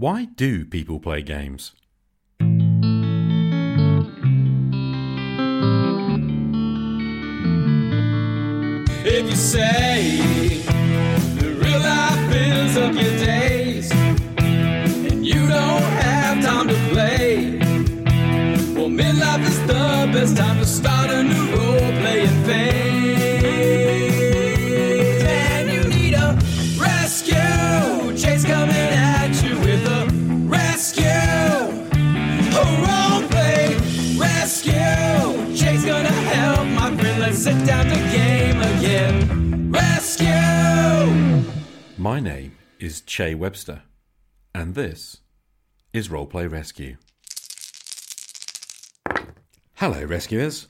[0.00, 1.72] Why do people play games?
[9.04, 9.89] If you say
[42.00, 43.82] My name is Che Webster,
[44.54, 45.18] and this
[45.92, 46.96] is Roleplay Rescue.
[49.74, 50.68] Hello, rescuers.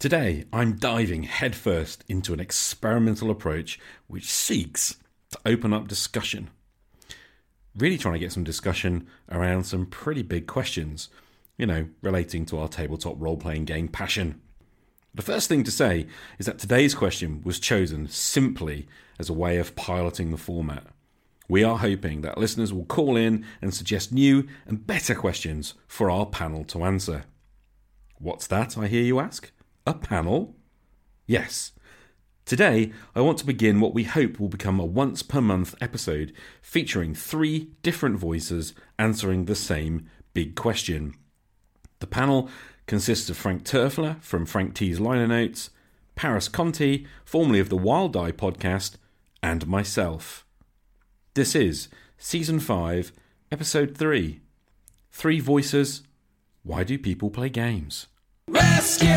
[0.00, 4.96] Today, I'm diving headfirst into an experimental approach which seeks
[5.32, 6.48] to open up discussion.
[7.76, 11.10] Really trying to get some discussion around some pretty big questions,
[11.58, 14.40] you know, relating to our tabletop role playing game passion.
[15.18, 16.06] The first thing to say
[16.38, 18.86] is that today's question was chosen simply
[19.18, 20.86] as a way of piloting the format.
[21.48, 26.08] We are hoping that listeners will call in and suggest new and better questions for
[26.08, 27.24] our panel to answer.
[28.18, 29.50] What's that, I hear you ask?
[29.88, 30.54] A panel?
[31.26, 31.72] Yes.
[32.44, 36.32] Today, I want to begin what we hope will become a once per month episode
[36.62, 41.16] featuring three different voices answering the same big question.
[41.98, 42.48] The panel
[42.88, 45.70] consists of Frank Turfler from Frank T's Liner Notes,
[46.16, 48.96] Paris Conte, formerly of the Wild Die podcast,
[49.42, 50.44] and myself.
[51.34, 53.12] This is Season 5,
[53.52, 54.40] Episode 3
[55.12, 56.02] Three Voices
[56.62, 58.06] Why Do People Play Games?
[58.48, 59.08] Rescue.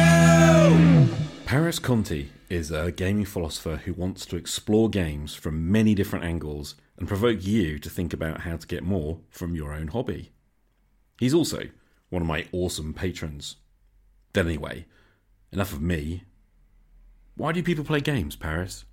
[1.45, 6.75] Paris Conte is a gaming philosopher who wants to explore games from many different angles
[6.97, 10.31] and provoke you to think about how to get more from your own hobby.
[11.17, 11.69] He's also
[12.09, 13.55] one of my awesome patrons.
[14.33, 14.85] Then, anyway,
[15.51, 16.23] enough of me.
[17.35, 18.85] Why do people play games, Paris?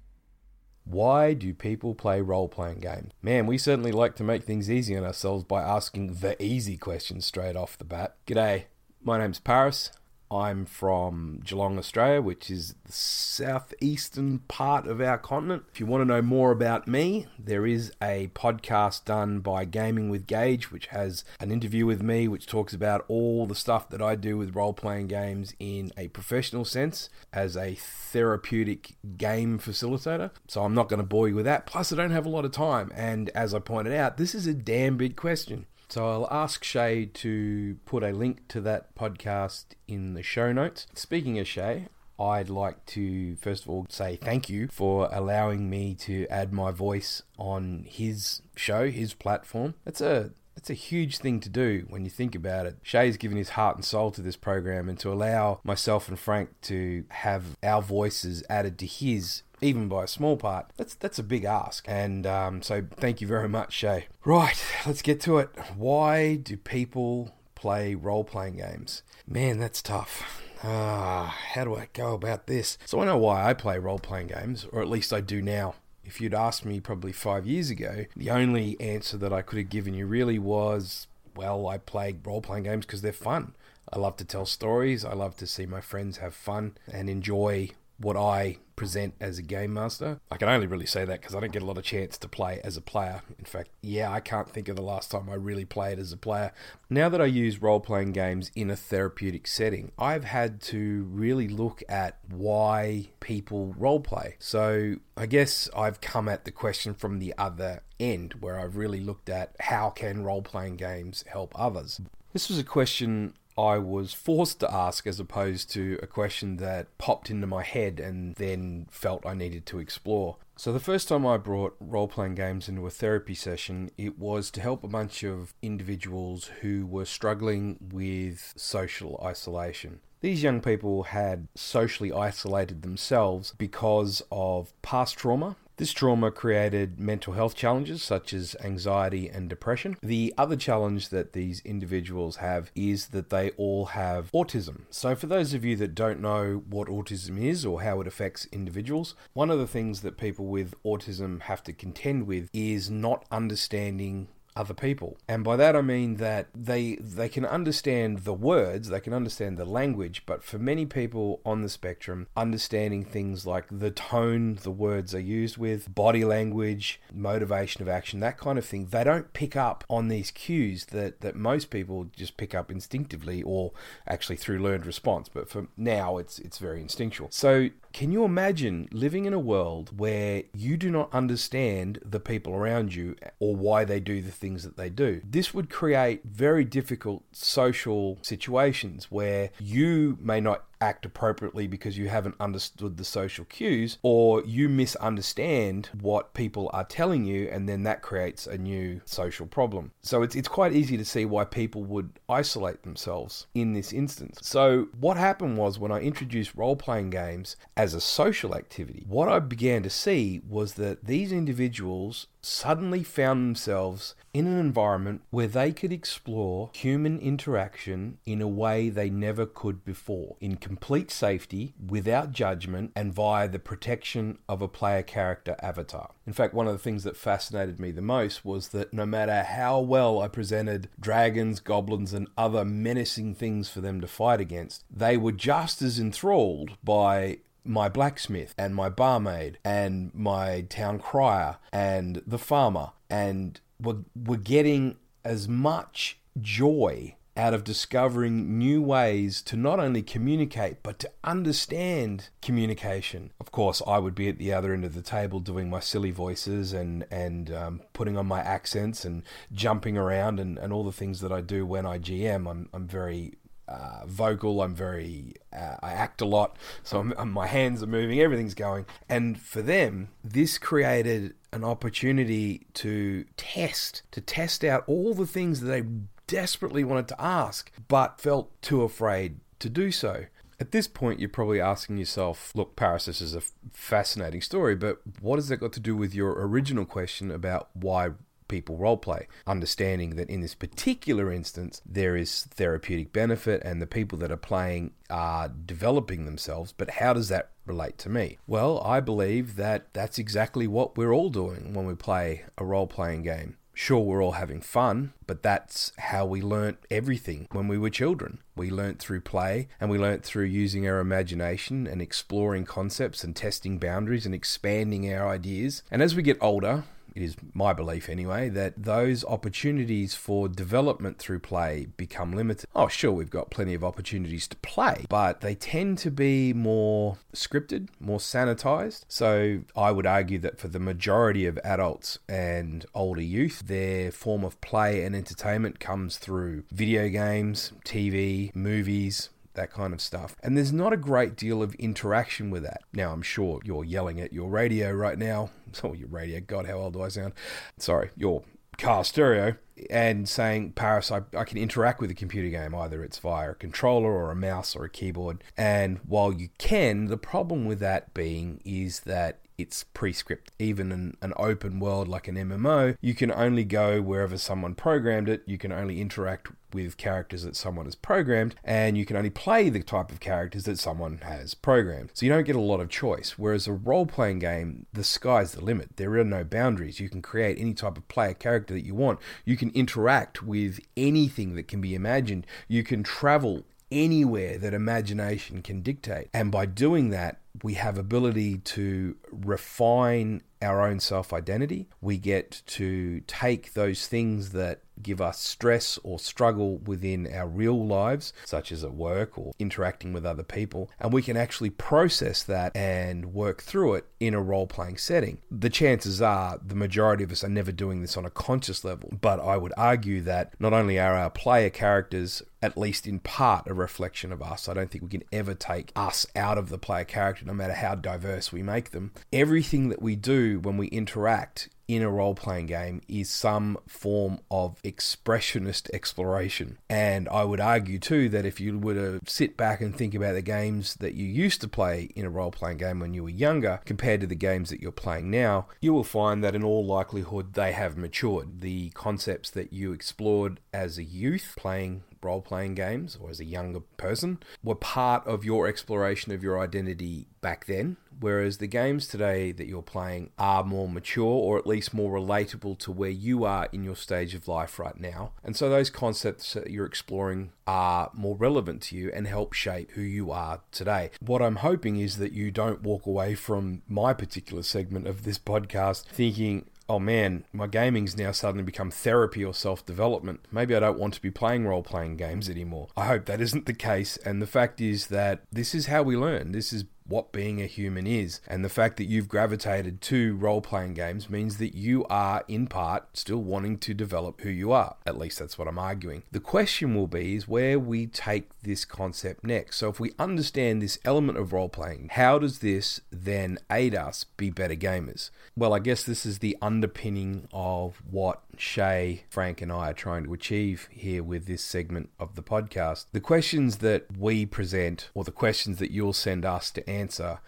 [0.84, 3.12] Why do people play role playing games?
[3.21, 7.27] Man, we certainly like to make things easy on ourselves by asking the easy questions
[7.27, 8.16] straight off the bat.
[8.27, 8.65] G'day,
[9.03, 9.91] my name's Paris.
[10.31, 15.65] I'm from Geelong, Australia, which is the southeastern part of our continent.
[15.72, 20.11] If you want to know more about me, there is a podcast done by Gaming
[20.11, 24.03] with Gage, which has an interview with me, which talks about all the stuff that
[24.03, 30.31] I do with role playing games in a professional sense as a therapeutic game facilitator.
[30.47, 31.66] So I'm not going to bore you with that.
[31.66, 32.93] Plus, I don't have a lot of time.
[32.95, 35.66] And as I pointed out, this is a damn big question.
[35.88, 40.87] So I'll ask Che to put a link to that podcast in the show notes.
[40.94, 41.88] Speaking of Che,
[42.19, 46.72] I'd like to first of all say thank you for allowing me to add my
[46.72, 49.75] voice on his show, his platform.
[49.84, 52.82] That's a that's a huge thing to do when you think about it.
[52.82, 56.60] Che's given his heart and soul to this program, and to allow myself and Frank
[56.62, 61.22] to have our voices added to his even by a small part, that's that's a
[61.22, 61.84] big ask.
[61.88, 64.06] And um, so, thank you very much, Che.
[64.24, 65.50] Right, let's get to it.
[65.76, 69.02] Why do people play role playing games?
[69.26, 70.42] Man, that's tough.
[70.62, 72.78] Ah, how do I go about this?
[72.84, 75.74] So I know why I play role playing games, or at least I do now.
[76.04, 79.68] If you'd asked me probably five years ago, the only answer that I could have
[79.68, 83.54] given you really was, well, I play role playing games because they're fun.
[83.92, 85.04] I love to tell stories.
[85.04, 89.42] I love to see my friends have fun and enjoy what I present as a
[89.42, 90.20] game master.
[90.31, 92.28] I can only really say that because I don't get a lot of chance to
[92.28, 93.22] play as a player.
[93.36, 96.16] In fact, yeah, I can't think of the last time I really played as a
[96.16, 96.53] player.
[96.88, 101.48] Now that I use role playing games in a therapeutic setting, I've had to really
[101.48, 104.36] look at why people role play.
[104.38, 109.00] So I guess I've come at the question from the other end where I've really
[109.00, 112.00] looked at how can role playing games help others.
[112.32, 116.96] This was a question I was forced to ask as opposed to a question that
[116.96, 120.36] popped into my head and then felt I needed to explore.
[120.54, 124.52] So, the first time I brought role playing games into a therapy session, it was
[124.52, 130.00] to help a bunch of individuals who were struggling with social isolation.
[130.21, 137.33] These young people had socially isolated themselves because of past trauma this trauma created mental
[137.33, 139.97] health challenges such as anxiety and depression.
[140.03, 144.83] The other challenge that these individuals have is that they all have autism.
[144.91, 148.47] So, for those of you that don't know what autism is or how it affects
[148.53, 153.24] individuals, one of the things that people with autism have to contend with is not
[153.31, 154.28] understanding
[154.59, 155.16] other people.
[155.28, 159.57] And by that I mean that they they can understand the words, they can understand
[159.57, 164.71] the language, but for many people on the spectrum, understanding things like the tone the
[164.71, 169.33] words are used with, body language, motivation of action, that kind of thing, they don't
[169.33, 173.72] pick up on these cues that, that most people just pick up instinctively or
[174.07, 175.28] actually through learned response.
[175.28, 177.28] But for now it's it's very instinctual.
[177.31, 182.54] So can you imagine living in a world where you do not understand the people
[182.54, 185.20] around you or why they do the things that they do?
[185.24, 192.09] This would create very difficult social situations where you may not act appropriately because you
[192.09, 197.83] haven't understood the social cues or you misunderstand what people are telling you and then
[197.83, 199.92] that creates a new social problem.
[200.03, 204.39] So it's it's quite easy to see why people would isolate themselves in this instance.
[204.42, 209.39] So what happened was when I introduced role-playing games as a social activity, what I
[209.39, 215.72] began to see was that these individuals suddenly found themselves in an environment where they
[215.72, 222.32] could explore human interaction in a way they never could before, in complete safety, without
[222.32, 226.10] judgment, and via the protection of a player character avatar.
[226.26, 229.42] In fact, one of the things that fascinated me the most was that no matter
[229.42, 234.84] how well I presented dragons, goblins, and other menacing things for them to fight against,
[234.90, 237.38] they were just as enthralled by
[237.68, 244.36] my blacksmith and my barmaid and my town crier and the farmer and we're, we're
[244.36, 251.10] getting as much joy out of discovering new ways to not only communicate but to
[251.22, 253.32] understand communication.
[253.41, 256.11] Of course, I would be at the other end of the table doing my silly
[256.11, 260.92] voices and and um, putting on my accents and jumping around and, and all the
[260.92, 262.50] things that I do when I GM.
[262.50, 263.35] I'm I'm very
[263.68, 264.62] uh, vocal.
[264.62, 268.54] I'm very, uh, I act a lot, so I'm, I'm, my hands are moving, everything's
[268.54, 268.87] going.
[269.09, 275.61] And for them, this created an opportunity to test, to test out all the things
[275.61, 275.85] that they
[276.26, 280.26] desperately wanted to ask, but felt too afraid to do so.
[280.61, 283.42] At this point, you're probably asking yourself, look, Paris, this is a
[283.73, 288.11] fascinating story, but what has that got to do with your original question about why
[288.49, 294.18] people roleplay, understanding that in this particular instance, there is therapeutic benefit and the people
[294.18, 296.73] that are playing are developing themselves.
[296.73, 298.38] But how does that relate to me?
[298.47, 302.87] Well, I believe that that's exactly what we're all doing when we play a role
[302.87, 303.56] playing game.
[303.75, 308.40] Sure, we're all having fun, but that's how we learnt everything when we were children.
[308.56, 313.37] We learnt through play and we learnt through using our imagination and exploring concepts and
[313.37, 315.85] testing boundaries and expanding our ideas.
[315.92, 316.83] And as we get older,
[317.14, 322.69] it is my belief anyway, that those opportunities for development through play become limited.
[322.75, 327.19] Oh, sure, we've got plenty of opportunities to play, but they tend to be more
[327.35, 329.05] scripted, more sanitized.
[329.09, 334.45] So I would argue that for the majority of adults and older youth, their form
[334.45, 340.37] of play and entertainment comes through video games, TV, movies, that kind of stuff.
[340.43, 342.83] And there's not a great deal of interaction with that.
[342.93, 345.50] Now, I'm sure you're yelling at your radio right now.
[345.85, 347.35] Oh, your radio, God, how old do I sound?
[347.76, 348.43] Sorry, your
[348.78, 349.57] car stereo
[349.90, 352.75] and saying, Paris, I, I can interact with a computer game.
[352.75, 355.45] Either it's via a controller or a mouse or a keyboard.
[355.57, 360.52] And while you can, the problem with that being is that it's pre-script.
[360.59, 365.28] Even in an open world like an MMO, you can only go wherever someone programmed
[365.28, 365.43] it.
[365.47, 369.69] You can only interact with characters that someone has programmed, and you can only play
[369.69, 372.11] the type of characters that someone has programmed.
[372.14, 373.35] So you don't get a lot of choice.
[373.37, 375.97] Whereas a role playing game, the sky's the limit.
[375.97, 377.00] There are no boundaries.
[377.00, 379.19] You can create any type of player character that you want.
[379.45, 382.47] You can interact with anything that can be imagined.
[382.69, 386.29] You can travel anywhere that imagination can dictate.
[386.35, 391.88] And by doing that, we have ability to refine our own self identity.
[392.00, 397.87] We get to take those things that give us stress or struggle within our real
[397.87, 402.43] lives, such as at work or interacting with other people, and we can actually process
[402.43, 405.38] that and work through it in a role playing setting.
[405.50, 409.12] The chances are the majority of us are never doing this on a conscious level,
[409.21, 413.69] but I would argue that not only are our player characters at least in part
[413.69, 414.69] a reflection of us.
[414.69, 417.75] I don't think we can ever take us out of the player character, no matter
[417.75, 419.12] how diverse we make them.
[419.33, 424.38] Everything that we do when we interact in a role playing game is some form
[424.50, 426.76] of expressionist exploration.
[426.88, 430.35] And I would argue too that if you were to sit back and think about
[430.35, 433.31] the games that you used to play in a role playing game when you were
[433.31, 436.85] younger compared to the games that you're playing now, you will find that in all
[436.85, 438.61] likelihood they have matured.
[438.61, 443.45] The concepts that you explored as a youth playing role playing games or as a
[443.45, 449.07] younger person were part of your exploration of your identity back then, whereas the games
[449.07, 453.45] today that you're playing are more mature or at least more relatable to where you
[453.45, 455.33] are in your stage of life right now.
[455.45, 459.93] And so those concepts that you're exploring are more relevant to you and help shape
[459.93, 461.11] who you are today.
[461.21, 465.39] What I'm hoping is that you don't walk away from my particular segment of this
[465.39, 470.40] podcast thinking, oh man, my gaming's now suddenly become therapy or self development.
[470.50, 472.88] Maybe I don't want to be playing role playing games anymore.
[472.97, 474.16] I hope that isn't the case.
[474.18, 476.52] And the fact is that this is how we learn.
[476.52, 478.41] This is what being a human is.
[478.47, 482.67] And the fact that you've gravitated to role playing games means that you are, in
[482.67, 484.97] part, still wanting to develop who you are.
[485.07, 486.23] At least that's what I'm arguing.
[486.31, 489.77] The question will be is where we take this concept next.
[489.77, 494.25] So if we understand this element of role playing, how does this then aid us
[494.25, 495.31] be better gamers?
[495.57, 500.25] Well, I guess this is the underpinning of what Che, Frank, and I are trying
[500.25, 503.07] to achieve here with this segment of the podcast.
[503.12, 506.98] The questions that we present, or the questions that you'll send us to answer,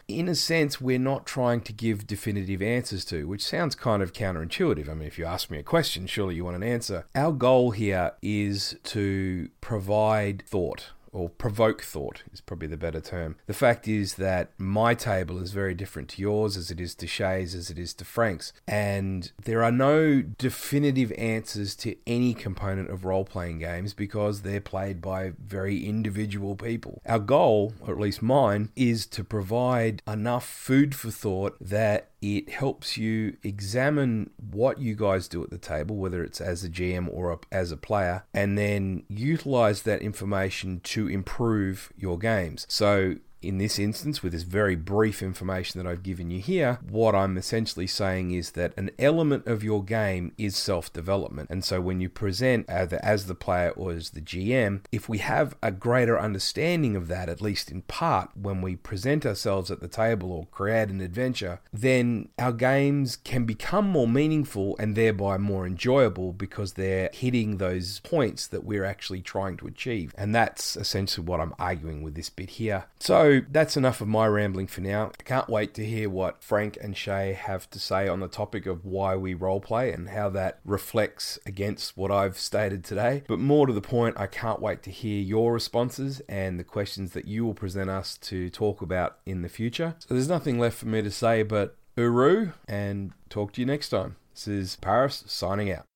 [0.09, 4.13] in a sense, we're not trying to give definitive answers to, which sounds kind of
[4.13, 4.89] counterintuitive.
[4.89, 7.07] I mean, if you ask me a question, surely you want an answer.
[7.15, 13.37] Our goal here is to provide thought or provoke thought is probably the better term.
[13.47, 17.07] The fact is that my table is very different to yours as it is to
[17.07, 18.53] Che's, as it is to Frank's.
[18.67, 24.61] And there are no definitive answers to any component of role playing games because they're
[24.61, 27.01] played by very individual people.
[27.07, 32.51] Our goal, or at least mine, is to provide enough food for thought that it
[32.51, 37.09] helps you examine what you guys do at the table, whether it's as a GM
[37.13, 42.67] or a, as a player, and then utilize that information to improve your games.
[42.69, 47.15] So, in this instance, with this very brief information that I've given you here, what
[47.15, 51.51] I'm essentially saying is that an element of your game is self development.
[51.51, 55.19] And so when you present either as the player or as the GM, if we
[55.19, 59.81] have a greater understanding of that, at least in part, when we present ourselves at
[59.81, 65.39] the table or create an adventure, then our games can become more meaningful and thereby
[65.39, 70.15] more enjoyable because they're hitting those points that we're actually trying to achieve.
[70.17, 72.85] And that's essentially what I'm arguing with this bit here.
[72.99, 75.13] So, that's enough of my rambling for now.
[75.19, 78.67] I can't wait to hear what Frank and Che have to say on the topic
[78.67, 83.23] of why we roleplay and how that reflects against what I've stated today.
[83.29, 87.13] But more to the point, I can't wait to hear your responses and the questions
[87.13, 89.95] that you will present us to talk about in the future.
[90.01, 93.91] So there's nothing left for me to say but uru and talk to you next
[93.91, 94.17] time.
[94.35, 95.90] This is Paris signing out.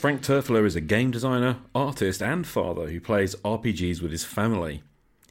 [0.00, 4.82] Frank Turfler is a game designer, artist, and father who plays RPGs with his family.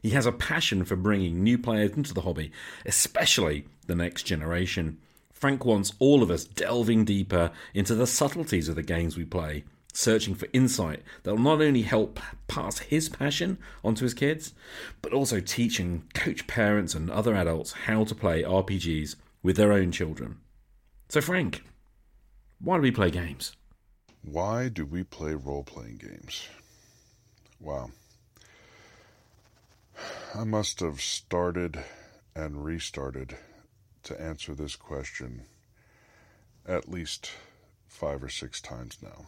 [0.03, 2.51] He has a passion for bringing new players into the hobby,
[2.85, 4.99] especially the next generation.
[5.33, 9.63] Frank wants all of us delving deeper into the subtleties of the games we play,
[9.91, 14.53] searching for insight that will not only help pass his passion onto his kids,
[15.01, 19.73] but also teach and coach parents and other adults how to play RPGs with their
[19.73, 20.37] own children.
[21.07, 21.63] So, Frank,
[22.61, 23.55] why do we play games?
[24.23, 26.47] Why do we play role playing games?
[27.59, 27.91] Wow.
[30.35, 31.83] I must have started
[32.35, 33.37] and restarted
[34.03, 35.43] to answer this question
[36.67, 37.31] at least
[37.87, 39.25] five or six times now.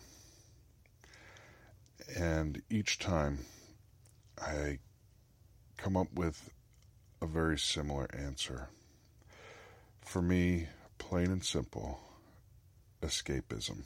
[2.15, 3.39] And each time
[4.39, 4.79] I
[5.77, 6.51] come up with
[7.21, 8.69] a very similar answer.
[10.01, 10.67] For me,
[10.98, 12.00] plain and simple,
[13.01, 13.83] escapism.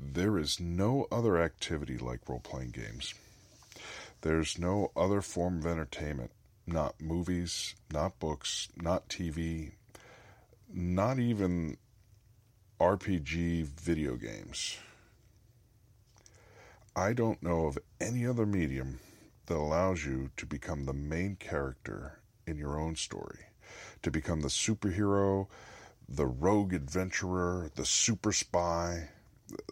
[0.00, 3.14] There is no other activity like role playing games.
[4.20, 6.30] There's no other form of entertainment,
[6.66, 9.72] not movies, not books, not TV,
[10.72, 11.78] not even
[12.80, 14.78] RPG video games.
[16.94, 19.00] I don't know of any other medium
[19.46, 23.46] that allows you to become the main character in your own story,
[24.02, 25.48] to become the superhero,
[26.08, 29.08] the rogue adventurer, the super spy.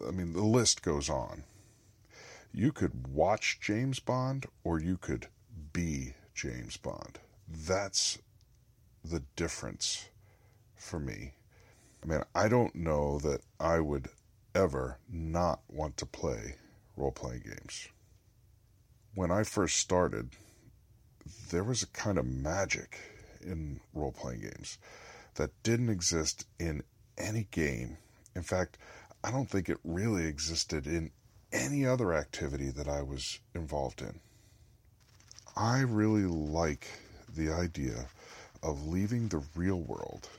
[0.07, 1.43] I mean, the list goes on.
[2.51, 5.27] You could watch James Bond or you could
[5.73, 7.19] be James Bond.
[7.47, 8.19] That's
[9.03, 10.09] the difference
[10.75, 11.33] for me.
[12.03, 14.09] I mean, I don't know that I would
[14.55, 16.55] ever not want to play
[16.95, 17.89] role playing games.
[19.13, 20.31] When I first started,
[21.49, 22.99] there was a kind of magic
[23.41, 24.77] in role playing games
[25.35, 26.83] that didn't exist in
[27.17, 27.97] any game.
[28.35, 28.77] In fact,
[29.27, 31.11] I don't think it really existed in
[31.51, 34.21] any other activity that I was involved in.
[35.53, 36.87] I really like
[37.35, 38.05] the idea
[38.63, 40.29] of leaving the real world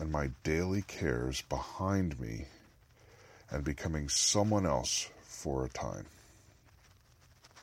[0.00, 2.46] and my daily cares behind me
[3.52, 6.06] and becoming someone else for a time.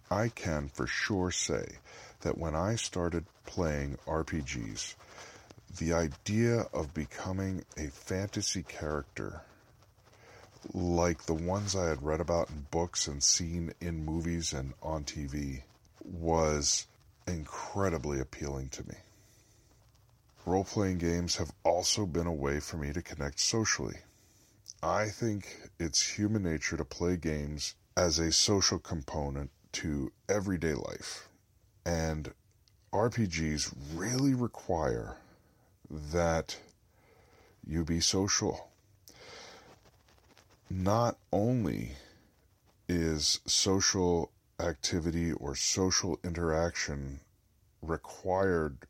[0.09, 1.79] I can for sure say
[2.21, 4.95] that when I started playing RPGs,
[5.79, 9.41] the idea of becoming a fantasy character
[10.73, 15.03] like the ones I had read about in books and seen in movies and on
[15.03, 15.63] TV
[16.03, 16.87] was
[17.27, 18.95] incredibly appealing to me.
[20.45, 23.97] Role playing games have also been a way for me to connect socially.
[24.81, 31.29] I think it's human nature to play games as a social component to everyday life.
[31.85, 32.33] And
[32.93, 35.17] RPGs really require
[35.89, 36.57] that
[37.67, 38.69] you be social.
[40.71, 41.93] Not only
[42.87, 47.21] is social activity or social interaction
[47.81, 48.85] required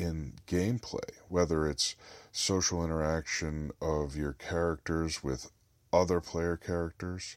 [0.00, 1.94] in gameplay, whether it's
[2.32, 5.52] social interaction of your characters with
[5.92, 7.36] other player characters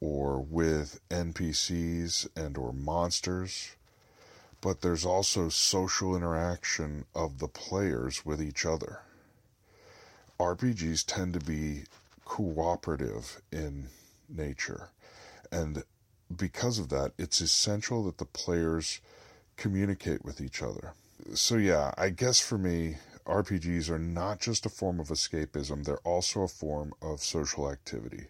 [0.00, 3.76] or with NPCs and or monsters,
[4.60, 9.02] but there's also social interaction of the players with each other.
[10.40, 11.84] RPGs tend to be
[12.28, 13.88] cooperative in
[14.28, 14.90] nature,
[15.50, 15.82] and
[16.36, 19.00] because of that, it's essential that the players
[19.56, 20.92] communicate with each other.
[21.34, 25.96] So, yeah, I guess for me, RPGs are not just a form of escapism, they're
[25.98, 28.26] also a form of social activity.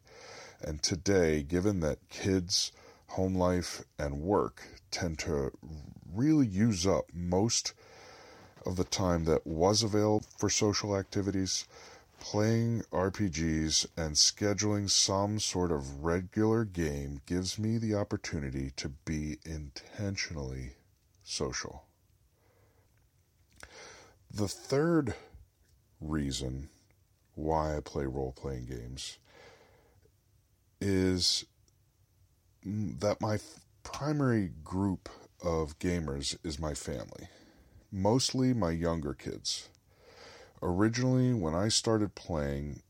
[0.63, 2.71] And today, given that kids,
[3.09, 4.63] home life, and work
[4.93, 5.51] tend to
[6.15, 7.75] really use up most
[8.65, 11.67] of the time that was available for social activities,
[12.21, 19.39] playing RPGs and scheduling some sort of regular game gives me the opportunity to be
[19.45, 20.75] intentionally
[21.23, 21.85] social.
[24.31, 25.15] The third
[26.01, 26.69] reason
[27.35, 29.19] why I play role playing games
[30.81, 31.45] is
[32.65, 33.39] that my
[33.83, 35.09] primary group
[35.43, 37.29] of gamers is my family,
[37.91, 39.69] mostly my younger kids.
[40.63, 42.83] Originally, when I started playing,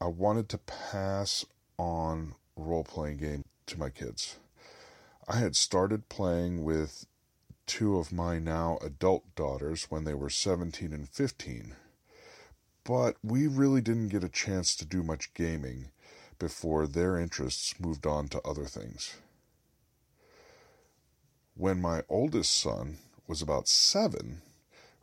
[0.00, 1.44] I wanted to pass
[1.78, 4.36] on role playing game to my kids.
[5.26, 7.06] I had started playing with
[7.66, 11.76] two of my now adult daughters when they were 17 and 15,
[12.84, 15.90] but we really didn't get a chance to do much gaming
[16.38, 19.14] before their interests moved on to other things.
[21.54, 24.42] When my oldest son was about seven,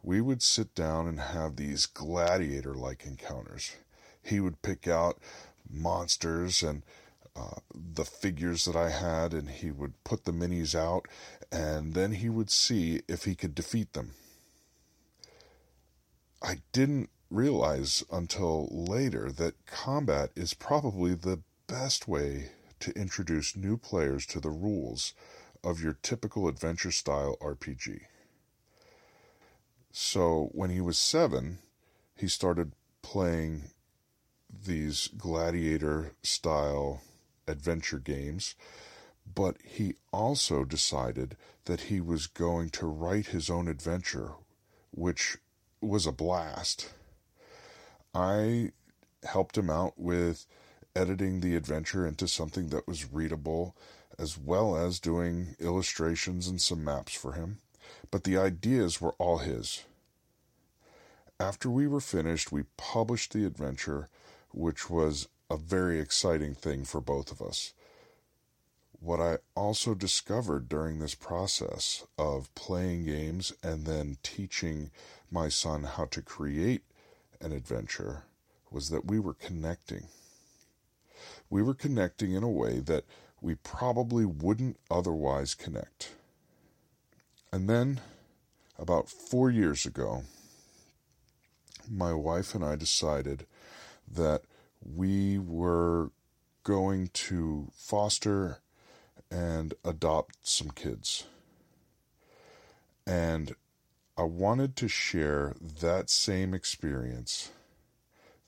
[0.04, 3.76] we would sit down and have these gladiator like encounters.
[4.22, 5.20] He would pick out
[5.70, 6.84] monsters and
[7.36, 11.08] uh, the figures that I had, and he would put the minis out,
[11.52, 14.14] and then he would see if he could defeat them.
[16.42, 23.78] I didn't realize until later that combat is probably the best way to introduce new
[23.78, 25.14] players to the rules
[25.64, 28.02] of your typical adventure style RPG.
[30.00, 31.58] So when he was seven,
[32.14, 33.72] he started playing
[34.48, 37.02] these gladiator style
[37.48, 38.54] adventure games,
[39.26, 44.34] but he also decided that he was going to write his own adventure,
[44.92, 45.38] which
[45.82, 46.94] was a blast.
[48.14, 48.74] I
[49.24, 50.46] helped him out with
[50.96, 53.76] editing the adventure into something that was readable,
[54.20, 57.58] as well as doing illustrations and some maps for him.
[58.12, 59.84] But the ideas were all his.
[61.40, 64.10] After we were finished, we published the adventure,
[64.52, 67.74] which was a very exciting thing for both of us.
[69.00, 74.90] What I also discovered during this process of playing games and then teaching
[75.30, 76.82] my son how to create
[77.40, 78.24] an adventure
[78.72, 80.08] was that we were connecting.
[81.52, 83.06] We were connecting in a way that
[83.42, 86.14] we probably wouldn't otherwise connect.
[87.54, 88.02] And then,
[88.80, 90.24] about four years ago,
[91.90, 93.46] my wife and I decided
[94.10, 94.44] that
[94.82, 96.12] we were
[96.64, 98.60] going to foster
[99.32, 101.26] and adopt some kids.
[103.06, 103.56] And
[104.18, 107.52] I wanted to share that same experience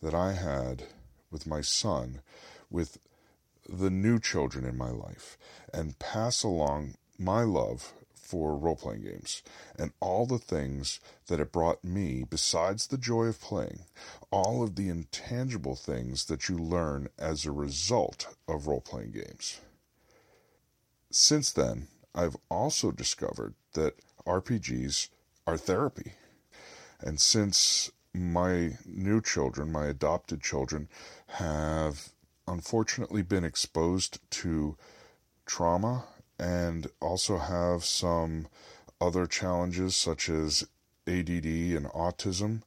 [0.02, 0.84] that I had
[1.32, 2.22] with my son
[2.70, 2.98] with
[3.68, 5.38] the new children in my life
[5.74, 7.94] and pass along my love
[8.30, 9.42] for role playing games
[9.78, 13.80] and all the things that it brought me besides the joy of playing,
[14.30, 19.60] all of the intangible things that you learn as a result of role playing games.
[21.12, 23.96] Since then, I've also discovered that
[24.28, 25.10] RPGs
[25.48, 26.14] are therapy.
[27.00, 30.88] And since my new children, my adopted children,
[31.28, 32.10] have
[32.48, 34.78] unfortunately been exposed to
[35.48, 36.06] trauma
[36.40, 38.48] and also have some
[39.02, 40.64] other challenges such as
[41.08, 42.62] ADD and autism,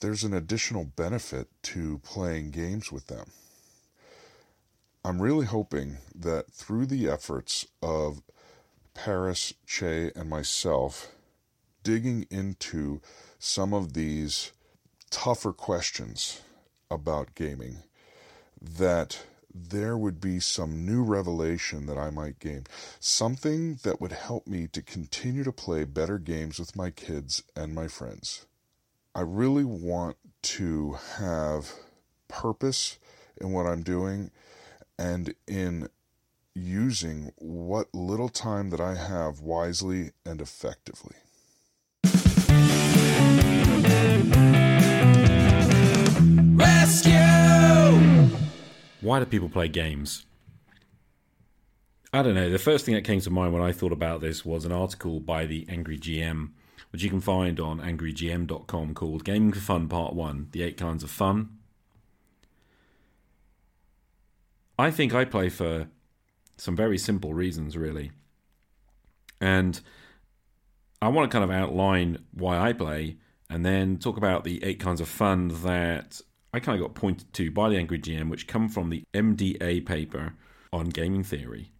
[0.00, 3.30] there's an additional benefit to playing games with them.
[5.04, 8.22] I'm really hoping that through the efforts of
[8.94, 11.12] Paris, Che, and myself,
[11.82, 13.00] digging into
[13.38, 14.52] some of these
[15.10, 16.42] tougher questions
[16.90, 17.78] about gaming,
[18.60, 22.66] that there would be some new revelation that I might gain.
[23.00, 27.74] Something that would help me to continue to play better games with my kids and
[27.74, 28.46] my friends.
[29.14, 31.72] I really want to have
[32.28, 32.98] purpose
[33.40, 34.30] in what I'm doing
[34.98, 35.88] and in
[36.54, 41.16] using what little time that I have wisely and effectively.
[49.00, 50.26] Why do people play games?
[52.12, 52.50] I don't know.
[52.50, 55.20] The first thing that came to mind when I thought about this was an article
[55.20, 56.50] by the Angry GM,
[56.90, 61.04] which you can find on angrygm.com called Gaming for Fun Part 1 The Eight Kinds
[61.04, 61.50] of Fun.
[64.78, 65.88] I think I play for
[66.56, 68.10] some very simple reasons, really.
[69.40, 69.80] And
[71.00, 73.18] I want to kind of outline why I play
[73.50, 76.20] and then talk about the eight kinds of fun that
[76.52, 79.84] I kind of got pointed to by the Angry GM, which come from the MDA
[79.84, 80.34] paper
[80.72, 81.72] on gaming theory.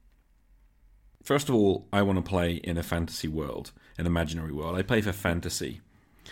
[1.23, 4.77] First of all, I want to play in a fantasy world, an imaginary world.
[4.77, 5.81] I play for fantasy.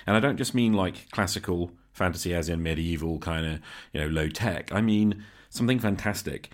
[0.07, 3.61] And I don't just mean like classical fantasy as in medieval kind of,
[3.93, 4.73] you know, low tech.
[4.73, 6.51] I mean something fantastic.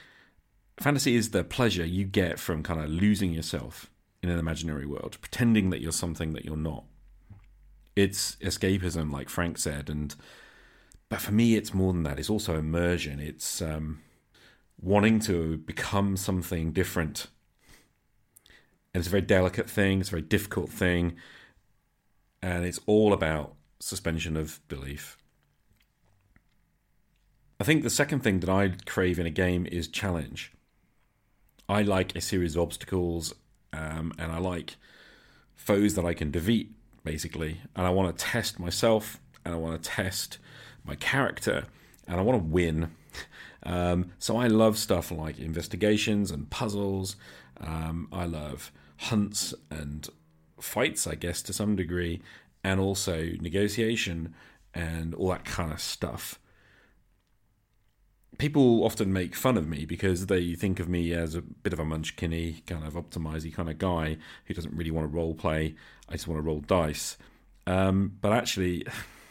[0.79, 3.91] Fantasy is the pleasure you get from kind of losing yourself
[4.23, 6.85] in an imaginary world, pretending that you're something that you're not.
[7.95, 10.15] It's escapism, like Frank said, and
[11.13, 12.19] but for me, it's more than that.
[12.19, 13.21] It's also immersion.
[13.21, 14.01] It's um,
[14.81, 17.27] wanting to become something different,
[18.95, 20.01] and it's a very delicate thing.
[20.01, 21.17] It's a very difficult thing,
[22.41, 25.19] and it's all about suspension of belief.
[27.61, 30.51] I think the second thing that I crave in a game is challenge.
[31.69, 33.35] I like a series of obstacles,
[33.75, 34.77] um, and I like
[35.57, 36.71] foes that I can defeat,
[37.05, 37.61] basically.
[37.77, 40.39] And I want to test myself, and I want to test
[40.85, 41.65] my character,
[42.07, 42.93] and I want to win.
[43.65, 47.17] Um, so I love stuff like investigations and puzzles.
[47.61, 50.09] Um, I love hunts and
[50.59, 52.23] fights, I guess, to some degree,
[52.65, 54.35] and also negotiation
[54.75, 56.41] and all that kind of stuff
[58.39, 61.79] people often make fun of me because they think of me as a bit of
[61.79, 64.17] a munchkinny, kind of optimizy kind of guy
[64.47, 65.75] who doesn't really want to role play.
[66.09, 67.17] I just want to roll dice.
[67.67, 68.85] Um, but actually,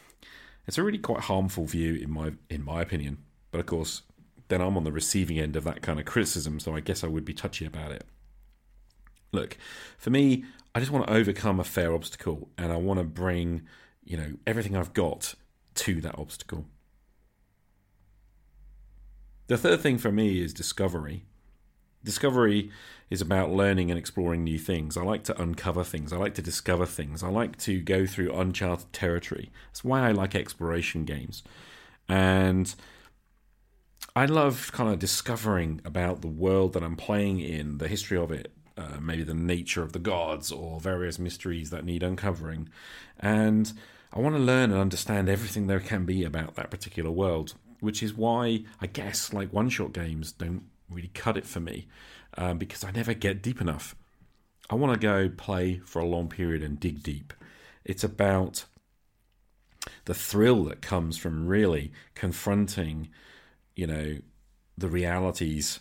[0.72, 3.18] it's a really quite harmful view in my in my opinion.
[3.52, 4.04] But of course,
[4.48, 7.08] then I'm on the receiving end of that kind of criticism, so I guess I
[7.08, 8.06] would be touchy about it.
[9.34, 9.58] Look,
[9.98, 13.64] for me, I just want to overcome a fair obstacle, and I want to bring,
[14.06, 15.36] you know, everything I've got
[15.76, 16.64] to that obstacle.
[19.48, 21.26] The third thing for me is discovery.
[22.04, 22.72] Discovery
[23.10, 24.98] is about learning and exploring new things.
[24.98, 26.14] I like to uncover things.
[26.14, 27.24] I like to discover things.
[27.24, 29.52] I like to go through uncharted territory.
[29.68, 31.44] That's why I like exploration games.
[32.08, 32.74] And
[34.16, 38.32] I love kind of discovering about the world that I'm playing in, the history of
[38.32, 42.70] it, uh, maybe the nature of the gods or various mysteries that need uncovering.
[43.20, 43.72] And
[44.14, 48.02] I want to learn and understand everything there can be about that particular world which
[48.02, 51.88] is why I guess like one shot games don't really cut it for me
[52.38, 53.96] um, because I never get deep enough.
[54.70, 57.34] I want to go play for a long period and dig deep.
[57.84, 58.66] It's about
[60.06, 63.10] the thrill that comes from really confronting,
[63.76, 64.18] you know,
[64.78, 65.80] the realities,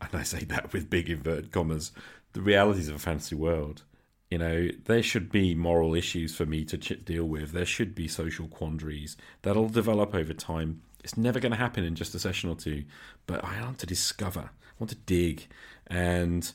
[0.00, 1.92] and I say that with big inverted commas,
[2.32, 3.82] the realities of a fantasy world.
[4.30, 7.52] You know, there should be moral issues for me to ch- deal with.
[7.52, 11.94] There should be social quandaries that'll develop over time it's never going to happen in
[11.94, 12.84] just a session or two,
[13.26, 15.46] but I want to discover, I want to dig,
[15.86, 16.50] and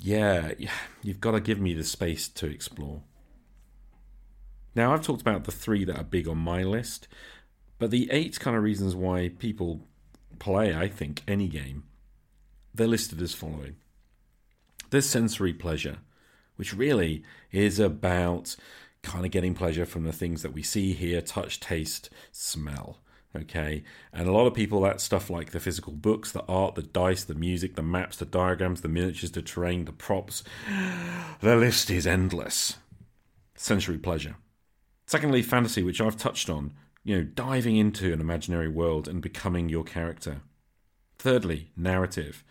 [0.00, 0.52] yeah,
[1.02, 3.02] you've got to give me the space to explore.
[4.74, 7.06] Now, I've talked about the three that are big on my list,
[7.78, 9.82] but the eight kind of reasons why people
[10.38, 11.84] play, I think, any game,
[12.74, 13.76] they're listed as following.
[14.88, 15.98] There's sensory pleasure,
[16.56, 18.56] which really is about
[19.02, 23.00] kind of getting pleasure from the things that we see, hear, touch, taste, smell
[23.36, 26.82] okay and a lot of people that stuff like the physical books the art the
[26.82, 30.42] dice the music the maps the diagrams the miniatures the terrain the props
[31.40, 32.76] the list is endless
[33.54, 34.36] sensory pleasure
[35.06, 36.72] secondly fantasy which i've touched on
[37.04, 40.40] you know diving into an imaginary world and becoming your character
[41.18, 42.44] Thirdly, narrative.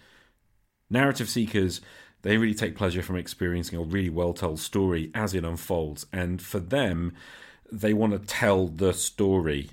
[0.90, 1.82] Narrative seekers,
[2.24, 6.06] they really take pleasure from experiencing a really well told story as it unfolds.
[6.12, 7.14] And for them,
[7.72, 9.70] they want to tell the story.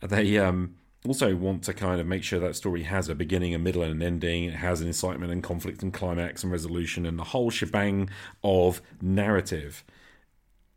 [0.00, 3.58] They um, also want to kind of make sure that story has a beginning, a
[3.58, 4.44] middle, and an ending.
[4.44, 8.10] It has an incitement and conflict and climax and resolution and the whole shebang
[8.42, 9.84] of narrative.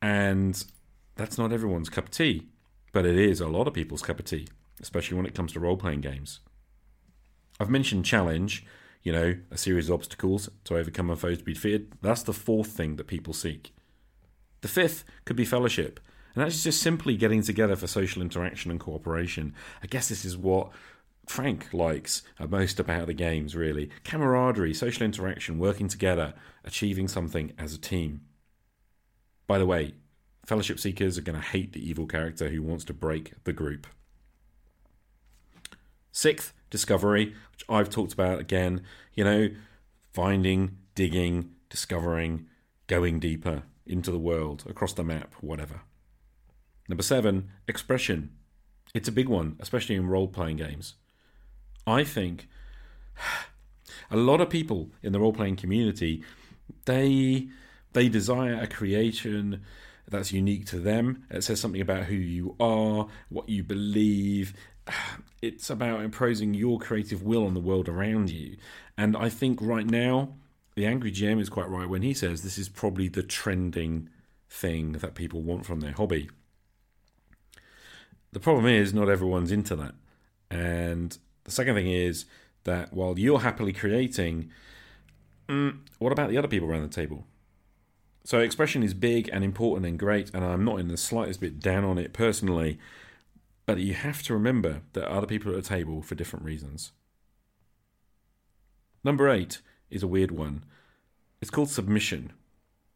[0.01, 0.63] And
[1.15, 2.47] that's not everyone's cup of tea,
[2.93, 4.47] but it is a lot of people's cup of tea,
[4.81, 6.39] especially when it comes to role playing games.
[7.59, 8.65] I've mentioned challenge,
[9.03, 11.87] you know, a series of obstacles to overcome a foe to be feared.
[12.01, 13.73] That's the fourth thing that people seek.
[14.61, 15.99] The fifth could be fellowship,
[16.35, 19.53] and that's just simply getting together for social interaction and cooperation.
[19.83, 20.71] I guess this is what
[21.25, 27.53] Frank likes uh, most about the games, really camaraderie, social interaction, working together, achieving something
[27.57, 28.21] as a team.
[29.47, 29.93] By the way,
[30.45, 33.85] Fellowship Seekers are going to hate the evil character who wants to break the group.
[36.11, 38.81] Sixth, discovery, which I've talked about again.
[39.13, 39.49] You know,
[40.11, 42.47] finding, digging, discovering,
[42.87, 45.81] going deeper into the world, across the map, whatever.
[46.89, 48.31] Number seven, expression.
[48.93, 50.95] It's a big one, especially in role playing games.
[51.87, 52.49] I think
[54.11, 56.23] a lot of people in the role playing community
[56.85, 57.47] they
[57.93, 59.63] they desire a creation
[60.07, 61.25] that's unique to them.
[61.29, 64.53] It says something about who you are, what you believe.
[65.41, 68.57] It's about imposing your creative will on the world around you.
[68.97, 70.33] And I think right now,
[70.75, 74.09] the Angry GM is quite right when he says this is probably the trending
[74.49, 76.29] thing that people want from their hobby.
[78.31, 79.95] The problem is, not everyone's into that.
[80.51, 82.25] And the second thing is
[82.63, 84.49] that while you're happily creating,
[85.47, 87.25] mm, what about the other people around the table?
[88.23, 91.59] So expression is big and important and great, and I'm not in the slightest bit
[91.59, 92.77] down on it personally.
[93.65, 96.91] But you have to remember that other people are at the table for different reasons.
[99.03, 100.63] Number eight is a weird one.
[101.41, 102.33] It's called submission.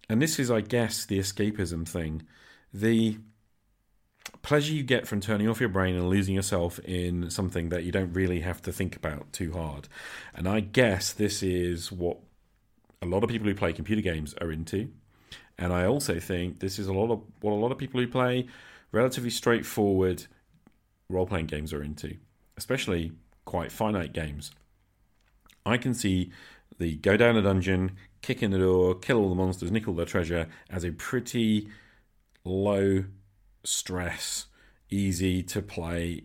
[0.09, 2.23] And this is, I guess, the escapism thing.
[2.73, 3.17] The
[4.41, 7.91] pleasure you get from turning off your brain and losing yourself in something that you
[7.91, 9.87] don't really have to think about too hard.
[10.33, 12.17] And I guess this is what
[13.01, 14.89] a lot of people who play computer games are into.
[15.57, 18.07] And I also think this is a lot of what a lot of people who
[18.07, 18.47] play
[18.91, 20.25] relatively straightforward
[21.09, 22.15] role playing games are into,
[22.57, 23.11] especially
[23.45, 24.51] quite finite games.
[25.65, 26.31] I can see
[26.79, 29.93] the go down a dungeon, kick in the door, kill all the monsters, nick all
[29.93, 31.69] their treasure as a pretty
[32.43, 33.05] low
[33.63, 34.47] stress,
[34.89, 36.23] easy to play,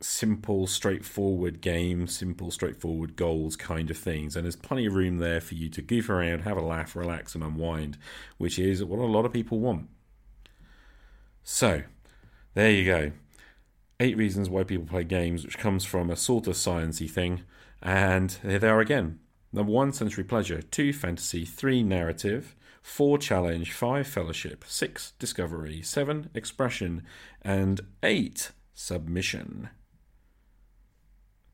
[0.00, 4.36] simple, straightforward game, simple, straightforward goals kind of things.
[4.36, 7.34] And there's plenty of room there for you to goof around, have a laugh, relax,
[7.34, 7.98] and unwind,
[8.38, 9.88] which is what a lot of people want.
[11.42, 11.82] So,
[12.54, 13.12] there you go.
[14.00, 17.42] Eight reasons why people play games, which comes from a sort of sciencey thing.
[17.82, 19.20] And here they are again.
[19.52, 20.60] Number one, sensory pleasure.
[20.60, 21.44] Two, fantasy.
[21.44, 22.55] Three, narrative.
[22.86, 23.72] Four, challenge.
[23.72, 24.64] Five, fellowship.
[24.66, 25.82] Six, discovery.
[25.82, 27.02] Seven, expression.
[27.42, 29.70] And eight, submission.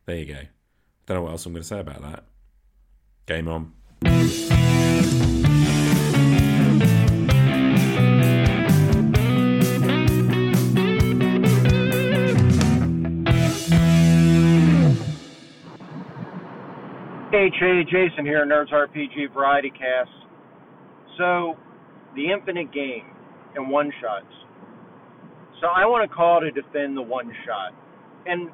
[0.04, 0.40] There you go.
[1.06, 2.24] Don't know what else I'm going to say about that.
[3.26, 3.72] Game on.
[17.32, 20.21] Hey, Jay, Jason here, Nerds RPG Variety Cast.
[21.18, 21.54] So,
[22.14, 23.04] the infinite game
[23.54, 24.26] and one shots.
[25.60, 27.72] So I want to call to defend the one shot,
[28.26, 28.50] and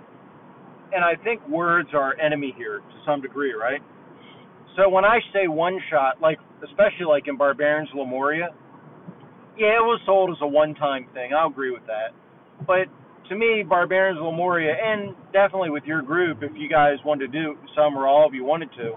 [0.93, 3.81] and I think words are enemy here to some degree, right?
[4.77, 8.49] So when I say one shot, like especially like in Barbarians Lemuria,
[9.57, 11.31] yeah, it was sold as a one-time thing.
[11.37, 12.13] I'll agree with that,
[12.67, 12.87] but
[13.29, 17.57] to me, Barbarians Lemuria, and definitely with your group, if you guys wanted to do
[17.77, 18.93] some or all of you wanted to,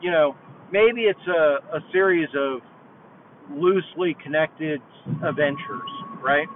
[0.00, 0.34] you know,
[0.70, 2.60] maybe it's a, a series of
[3.50, 4.80] loosely connected
[5.26, 5.90] adventures,
[6.22, 6.48] right?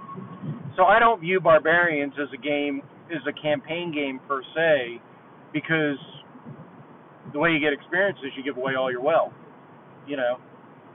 [0.75, 5.01] So I don't view Barbarians as a game, as a campaign game per se,
[5.53, 5.97] because
[7.33, 9.33] the way you get experience is you give away all your wealth,
[10.07, 10.37] you know.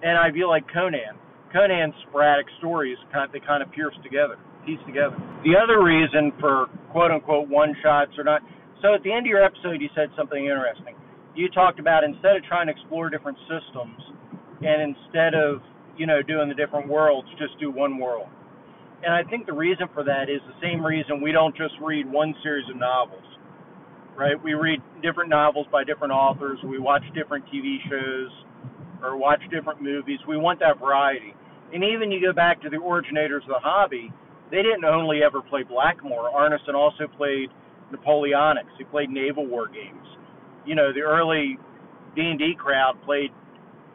[0.03, 1.19] And I feel like Conan.
[1.53, 5.17] Conan's sporadic stories kind of, they kind of pierce together piece together.
[5.45, 8.41] The other reason for quote unquote one shots or not
[8.83, 10.97] so at the end of your episode you said something interesting.
[11.37, 14.01] You talked about instead of trying to explore different systems
[14.65, 15.61] and instead of,
[15.97, 18.29] you know, doing the different worlds, just do one world.
[19.05, 22.11] And I think the reason for that is the same reason we don't just read
[22.11, 23.25] one series of novels.
[24.17, 24.43] Right?
[24.43, 28.31] We read different novels by different authors, we watch different TV shows
[29.03, 30.19] or watch different movies.
[30.27, 31.35] We want that variety.
[31.73, 34.11] And even you go back to the originators of the hobby,
[34.51, 36.33] they didn't only ever play Blackmoor.
[36.33, 37.51] Arneson also played
[37.93, 38.73] Napoleonics.
[38.79, 40.07] He played naval war games.
[40.65, 41.59] you know, the early
[42.17, 43.31] D&D crowd played,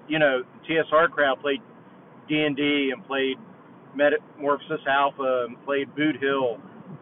[0.07, 1.61] you know, the TSR crowd played
[2.29, 3.37] D&D and played
[3.95, 6.57] Metamorphosis Alpha and played Boot Hill,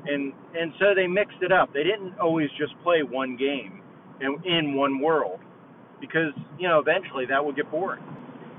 [0.05, 1.73] and and so they mixed it up.
[1.73, 3.81] They didn't always just play one game
[4.21, 5.39] in, in one world,
[5.99, 8.03] because you know eventually that would get boring.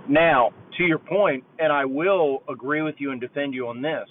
[0.09, 4.09] Now, to your point, and I will agree with you and defend you on this.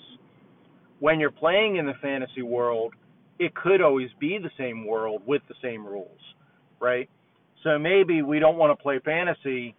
[0.99, 2.93] When you're playing in the fantasy world,
[3.39, 6.19] it could always be the same world with the same rules,
[6.79, 7.09] right?
[7.63, 9.75] So maybe we don't want to play fantasy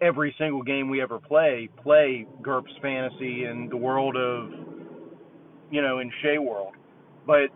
[0.00, 4.50] every single game we ever play, play GURPS Fantasy in the world of,
[5.70, 6.74] you know, in Shea World.
[7.26, 7.48] But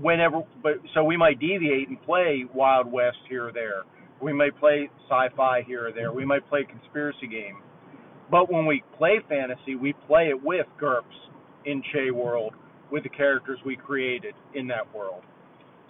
[0.00, 3.82] whenever, but so we might deviate and play Wild West here or there.
[4.20, 6.12] We may play sci-fi here or there.
[6.12, 7.58] We might play conspiracy game.
[8.30, 11.14] But when we play fantasy, we play it with GURPS
[11.64, 12.54] in Shea World
[12.90, 15.22] with the characters we created in that world.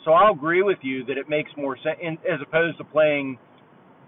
[0.04, 3.38] So I'll agree with you that it makes more sense as opposed to playing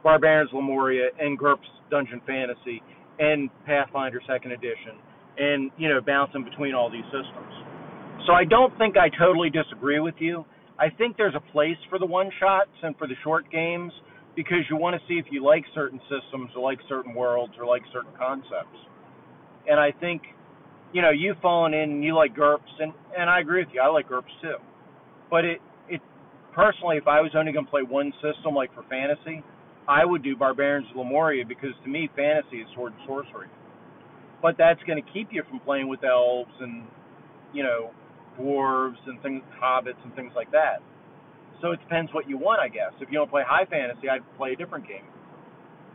[0.03, 2.83] Barbarians Lemuria and GURPS Dungeon Fantasy
[3.19, 4.99] and Pathfinder Second Edition,
[5.39, 7.55] and you know bouncing between all these systems.
[8.27, 10.45] So I don't think I totally disagree with you.
[10.79, 13.93] I think there's a place for the one shots and for the short games
[14.37, 17.67] because you want to see if you like certain systems or like certain worlds or
[17.67, 18.79] like certain concepts.
[19.69, 20.23] And I think,
[20.93, 23.81] you know, you've fallen in and you like GURPS, and, and I agree with you.
[23.81, 24.57] I like GURPS too.
[25.29, 25.59] But it,
[25.89, 26.01] it
[26.55, 29.43] personally, if I was only going to play one system, like for fantasy,
[29.89, 33.49] I would do Barbarians of Lemuria because to me, fantasy is sword and sorcery.
[34.43, 36.85] But that's going to keep you from playing with elves and,
[37.55, 37.91] you know,
[38.39, 40.79] dwarves and things, hobbits and things like that.
[41.61, 42.93] So it depends what you want, I guess.
[43.01, 45.07] If you to play high fantasy, I'd play a different game.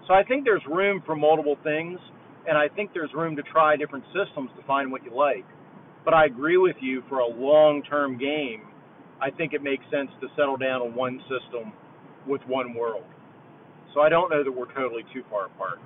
[0.08, 2.00] So I think there's room for multiple things,
[2.48, 5.46] and I think there's room to try different systems to find what you like.
[6.04, 8.64] But I agree with you for a long-term game.
[9.22, 11.72] I think it makes sense to settle down on one system
[12.28, 13.06] with one world.
[13.94, 15.80] So I don't know that we're totally too far apart.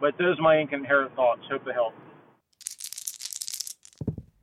[0.00, 1.42] But those are my incoherent thoughts.
[1.50, 1.94] Hope they help.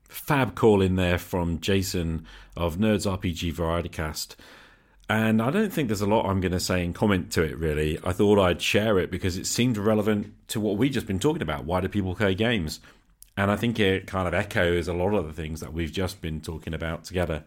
[0.08, 4.36] Fab call in there from Jason of Nerds RPG Variety Cast.
[5.10, 7.58] And I don't think there's a lot I'm going to say in comment to it,
[7.58, 8.00] really.
[8.04, 11.42] I thought I'd share it because it seemed relevant to what we've just been talking
[11.42, 11.66] about.
[11.66, 12.80] Why do people play games?
[13.36, 16.22] And I think it kind of echoes a lot of the things that we've just
[16.22, 17.44] been talking about together.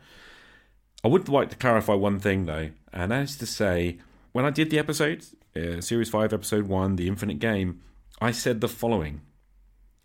[1.02, 3.98] I would like to clarify one thing, though, and that is to say,
[4.34, 5.24] when I did the episode,
[5.56, 7.80] uh, Series 5, Episode 1, The Infinite Game,
[8.20, 9.20] I said the following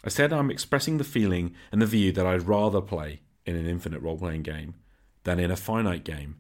[0.06, 3.66] I said I'm expressing the feeling and the view that I'd rather play in an
[3.66, 4.76] infinite role playing game
[5.24, 6.38] than in a finite game.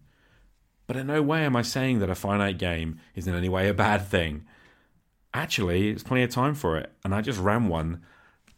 [0.85, 3.67] But in no way am I saying that a finite game is in any way
[3.67, 4.45] a bad thing.
[5.33, 8.03] Actually, it's plenty of time for it, and I just ran one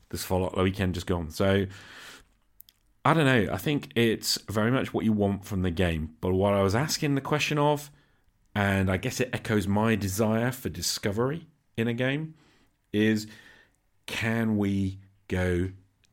[0.10, 1.32] this follow weekend just gone.
[1.32, 1.68] So
[3.06, 3.52] I don't know.
[3.52, 6.16] I think it's very much what you want from the game.
[6.20, 7.90] But what I was asking the question of,
[8.54, 12.36] and I guess it echoes my desire for discovery in a game,
[12.92, 13.28] is
[14.06, 15.70] can we go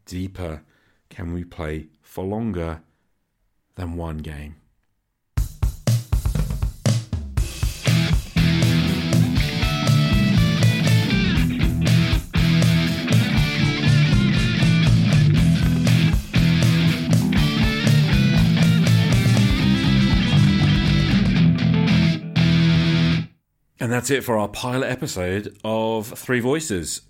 [0.07, 0.63] deeper?
[1.11, 2.83] Can we play for longer
[3.75, 4.57] than one game?
[23.89, 27.01] And that's it for our pilot episode of Three Voices.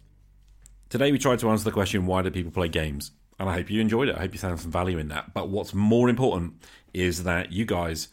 [0.89, 3.11] Today we tried to answer the question why do people play games?
[3.41, 4.15] And I hope you enjoyed it.
[4.15, 5.35] I hope you found some value in that.
[5.35, 6.63] But what's more important
[6.95, 8.07] is that you guys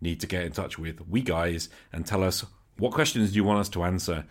[0.00, 2.42] need to get in touch with we guys and tell us
[2.78, 4.24] what questions do you want us to answer?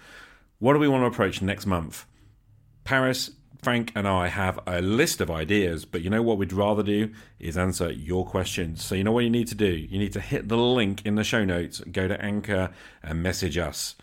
[0.58, 2.08] What do we want to approach next month?
[2.86, 3.30] Paris,
[3.66, 7.10] Frank, and I have a list of ideas, but you know what we'd rather do
[7.40, 8.86] is answer your questions.
[8.86, 9.66] So, you know what you need to do?
[9.66, 12.70] You need to hit the link in the show notes, go to Anchor,
[13.02, 13.96] and message us.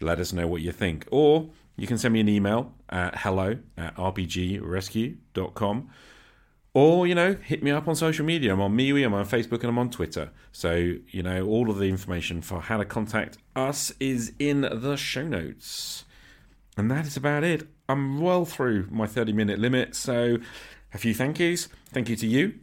[0.00, 1.04] Let us know what you think.
[1.10, 5.90] Or you can send me an email at hello at rpgrescue.com.
[6.72, 8.52] Or, you know, hit me up on social media.
[8.52, 10.30] I'm on MeWe, I'm on Facebook, and I'm on Twitter.
[10.52, 14.94] So, you know, all of the information for how to contact us is in the
[14.94, 16.04] show notes.
[16.76, 17.66] And that is about it.
[17.88, 19.94] I'm well through my 30 minute limit.
[19.94, 20.38] So,
[20.92, 21.68] a few thank yous.
[21.90, 22.54] Thank you to you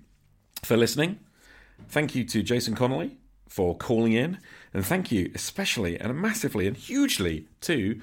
[0.64, 1.20] for listening.
[1.90, 4.38] Thank you to Jason Connolly for calling in.
[4.74, 8.00] And thank you especially and massively and hugely to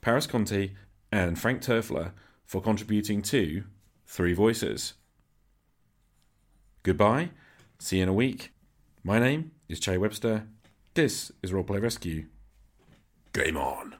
[0.00, 0.70] Paris Conte
[1.10, 2.12] and Frank Turfler
[2.46, 3.64] for contributing to
[4.06, 4.94] Three Voices.
[6.82, 7.30] Goodbye.
[7.78, 8.52] See you in a week.
[9.04, 10.46] My name is Che Webster.
[10.94, 12.26] This is Roleplay Rescue.
[13.32, 13.96] Game on.